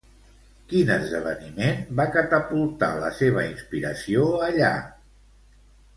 [0.71, 4.75] Quin esdeveniment va catapultar la seva inspiració allà?